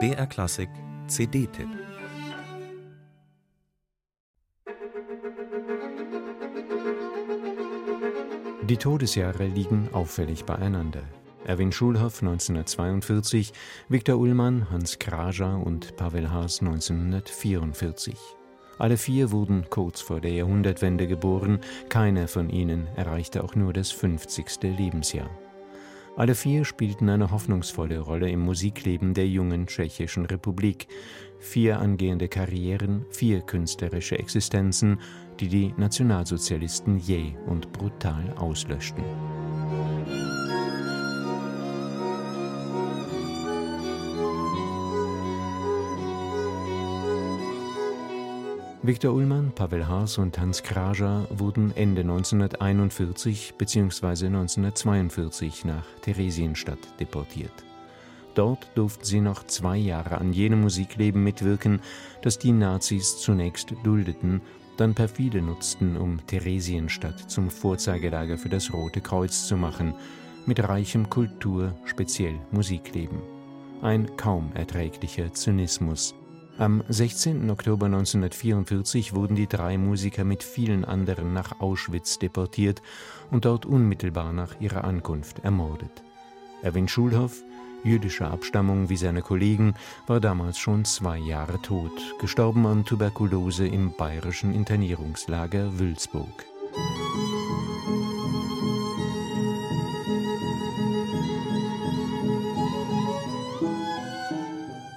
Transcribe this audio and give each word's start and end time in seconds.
BR 0.00 0.26
Klassik 0.26 0.68
CD-Tipp 1.06 1.68
Die 8.68 8.76
Todesjahre 8.76 9.46
liegen 9.46 9.90
auffällig 9.92 10.44
beieinander. 10.44 11.02
Erwin 11.44 11.70
Schulhoff 11.70 12.20
1942, 12.20 13.52
Viktor 13.88 14.16
Ullmann, 14.16 14.70
Hans 14.70 14.98
Kraja 14.98 15.54
und 15.54 15.94
Pavel 15.96 16.32
Haas 16.32 16.62
1944. 16.62 18.16
Alle 18.80 18.96
vier 18.96 19.30
wurden 19.30 19.70
kurz 19.70 20.00
vor 20.00 20.20
der 20.20 20.32
Jahrhundertwende 20.32 21.06
geboren, 21.06 21.60
keiner 21.90 22.26
von 22.26 22.50
ihnen 22.50 22.88
erreichte 22.96 23.44
auch 23.44 23.54
nur 23.54 23.72
das 23.72 23.92
50. 23.92 24.62
Lebensjahr. 24.62 25.30
Alle 26.16 26.36
vier 26.36 26.64
spielten 26.64 27.08
eine 27.08 27.32
hoffnungsvolle 27.32 27.98
Rolle 27.98 28.30
im 28.30 28.40
Musikleben 28.40 29.14
der 29.14 29.26
jungen 29.26 29.66
Tschechischen 29.66 30.26
Republik. 30.26 30.86
Vier 31.40 31.80
angehende 31.80 32.28
Karrieren, 32.28 33.04
vier 33.10 33.40
künstlerische 33.40 34.16
Existenzen, 34.18 35.00
die 35.40 35.48
die 35.48 35.74
Nationalsozialisten 35.76 36.98
jäh 36.98 37.34
und 37.46 37.72
brutal 37.72 38.32
auslöschten. 38.36 39.02
Viktor 48.86 49.14
Ullmann, 49.14 49.50
Pavel 49.54 49.88
Haas 49.88 50.18
und 50.18 50.38
Hans 50.38 50.62
Kraja 50.62 51.26
wurden 51.30 51.74
Ende 51.74 52.02
1941 52.02 53.54
bzw. 53.56 54.26
1942 54.26 55.64
nach 55.64 55.86
Theresienstadt 56.02 57.00
deportiert. 57.00 57.64
Dort 58.34 58.68
durften 58.74 59.06
sie 59.06 59.22
noch 59.22 59.46
zwei 59.46 59.78
Jahre 59.78 60.18
an 60.18 60.34
jenem 60.34 60.60
Musikleben 60.60 61.24
mitwirken, 61.24 61.80
das 62.20 62.38
die 62.38 62.52
Nazis 62.52 63.16
zunächst 63.16 63.72
duldeten, 63.84 64.42
dann 64.76 64.92
perfide 64.92 65.40
nutzten, 65.40 65.96
um 65.96 66.18
Theresienstadt 66.26 67.30
zum 67.30 67.48
Vorzeigelager 67.48 68.36
für 68.36 68.50
das 68.50 68.70
Rote 68.70 69.00
Kreuz 69.00 69.46
zu 69.46 69.56
machen, 69.56 69.94
mit 70.44 70.62
reichem 70.62 71.08
Kultur, 71.08 71.74
speziell 71.86 72.38
Musikleben. 72.50 73.22
Ein 73.80 74.14
kaum 74.18 74.52
erträglicher 74.52 75.32
Zynismus, 75.32 76.14
am 76.58 76.82
16. 76.88 77.50
Oktober 77.50 77.86
1944 77.86 79.14
wurden 79.14 79.34
die 79.34 79.46
drei 79.46 79.76
Musiker 79.76 80.24
mit 80.24 80.42
vielen 80.42 80.84
anderen 80.84 81.32
nach 81.32 81.60
Auschwitz 81.60 82.18
deportiert 82.18 82.82
und 83.30 83.44
dort 83.44 83.66
unmittelbar 83.66 84.32
nach 84.32 84.60
ihrer 84.60 84.84
Ankunft 84.84 85.40
ermordet. 85.40 86.02
Erwin 86.62 86.88
Schulhoff, 86.88 87.42
jüdischer 87.82 88.30
Abstammung 88.30 88.88
wie 88.88 88.96
seine 88.96 89.22
Kollegen, 89.22 89.74
war 90.06 90.20
damals 90.20 90.58
schon 90.58 90.84
zwei 90.84 91.18
Jahre 91.18 91.60
tot, 91.60 91.92
gestorben 92.20 92.66
an 92.66 92.84
Tuberkulose 92.84 93.66
im 93.66 93.92
bayerischen 93.96 94.54
Internierungslager 94.54 95.78
Wülzburg. 95.78 96.53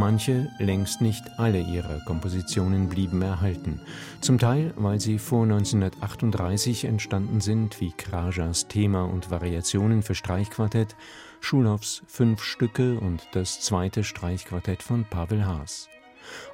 Manche, 0.00 0.48
längst 0.58 1.02
nicht 1.02 1.38
alle 1.38 1.60
ihrer 1.60 2.02
Kompositionen 2.06 2.88
blieben 2.88 3.20
erhalten, 3.20 3.82
zum 4.22 4.38
Teil, 4.38 4.72
weil 4.76 4.98
sie 4.98 5.18
vor 5.18 5.42
1938 5.42 6.86
entstanden 6.86 7.42
sind, 7.42 7.82
wie 7.82 7.92
Krajas 7.92 8.66
Thema 8.66 9.04
und 9.04 9.30
Variationen 9.30 10.02
für 10.02 10.14
Streichquartett, 10.14 10.96
Schulhoffs 11.40 12.02
Fünf 12.06 12.42
Stücke 12.42 12.98
und 12.98 13.28
das 13.32 13.60
zweite 13.60 14.02
Streichquartett 14.02 14.82
von 14.82 15.04
Pavel 15.04 15.44
Haas. 15.44 15.90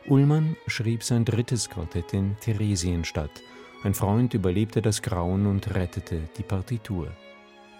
Ullmann 0.08 0.56
schrieb 0.66 1.04
sein 1.04 1.24
drittes 1.24 1.70
Quartett 1.70 2.14
in 2.14 2.36
Theresienstadt. 2.40 3.44
Ein 3.84 3.94
Freund 3.94 4.34
überlebte 4.34 4.82
das 4.82 5.02
Grauen 5.02 5.46
und 5.46 5.72
rettete 5.72 6.28
die 6.36 6.42
Partitur. 6.42 7.12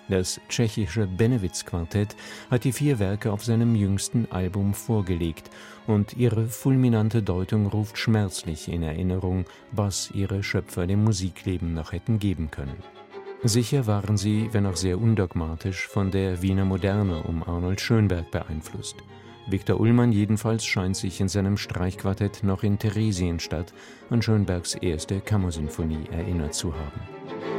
Das 0.09 0.41
tschechische 0.49 1.09
Benewitz-Quartett 1.09 2.15
hat 2.49 2.63
die 2.63 2.73
vier 2.73 3.01
Werke 3.01 3.33
auf 3.33 3.45
seinem 3.45 3.75
jüngsten 3.75 4.29
Album 4.31 4.73
vorgelegt 4.73 5.51
und 5.89 6.17
ihre 6.17 6.47
fulminante 6.47 7.23
Deutung 7.23 7.67
ruft 7.67 7.99
schmerzlich 7.99 8.69
in 8.69 8.85
Erinnerung, 8.85 9.47
was 9.73 10.13
ihre 10.13 10.45
Schöpfer 10.45 10.87
dem 10.87 11.03
Musikleben 11.03 11.75
noch 11.75 11.91
hätten 11.91 12.21
geben 12.21 12.51
können. 12.53 12.77
Sicher 13.43 13.87
waren 13.87 14.17
sie, 14.17 14.49
wenn 14.53 14.67
auch 14.67 14.77
sehr 14.77 15.01
undogmatisch, 15.01 15.89
von 15.89 16.11
der 16.11 16.41
Wiener 16.41 16.65
Moderne 16.65 17.23
um 17.25 17.43
Arnold 17.43 17.81
Schönberg 17.81 18.31
beeinflusst. 18.31 18.97
Viktor 19.49 19.79
Ullmann 19.79 20.11
jedenfalls 20.11 20.65
scheint 20.65 20.97
sich 20.97 21.21
in 21.21 21.29
seinem 21.29 21.57
Streichquartett 21.57 22.43
noch 22.43 22.63
in 22.63 22.79
Theresienstadt 22.79 23.73
an 24.11 24.23
Schönbergs 24.23 24.75
erste 24.75 25.21
Kammersinfonie 25.21 26.09
erinnert 26.11 26.55
zu 26.55 26.75
haben. 26.75 27.56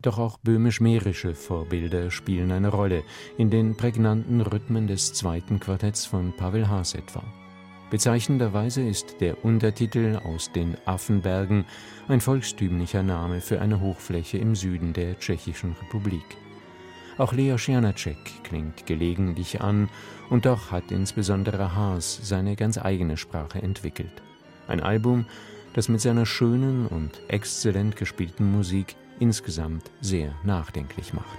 Doch 0.00 0.18
auch 0.18 0.38
böhmisch-mährische 0.38 1.34
Vorbilder 1.34 2.12
spielen 2.12 2.52
eine 2.52 2.68
Rolle, 2.68 3.02
in 3.36 3.50
den 3.50 3.76
prägnanten 3.76 4.40
Rhythmen 4.40 4.86
des 4.86 5.12
zweiten 5.12 5.58
Quartetts 5.58 6.06
von 6.06 6.32
Pavel 6.36 6.68
Haas 6.68 6.94
etwa. 6.94 7.24
Bezeichnenderweise 7.90 8.80
ist 8.80 9.20
der 9.20 9.44
Untertitel 9.44 10.20
aus 10.22 10.52
den 10.52 10.76
Affenbergen 10.84 11.64
ein 12.06 12.20
volkstümlicher 12.20 13.02
Name 13.02 13.40
für 13.40 13.60
eine 13.60 13.80
Hochfläche 13.80 14.38
im 14.38 14.54
Süden 14.54 14.92
der 14.92 15.18
Tschechischen 15.18 15.74
Republik. 15.82 16.36
Auch 17.16 17.32
Leos 17.32 17.66
Janacek 17.66 18.44
klingt 18.44 18.86
gelegentlich 18.86 19.60
an, 19.60 19.88
und 20.30 20.46
doch 20.46 20.70
hat 20.70 20.92
insbesondere 20.92 21.74
Haas 21.74 22.20
seine 22.22 22.54
ganz 22.54 22.78
eigene 22.78 23.16
Sprache 23.16 23.60
entwickelt. 23.60 24.22
Ein 24.68 24.80
Album, 24.80 25.26
das 25.78 25.88
mit 25.88 26.00
seiner 26.00 26.26
schönen 26.26 26.88
und 26.88 27.20
exzellent 27.28 27.94
gespielten 27.94 28.50
Musik 28.50 28.96
insgesamt 29.20 29.92
sehr 30.00 30.34
nachdenklich 30.42 31.12
macht. 31.12 31.38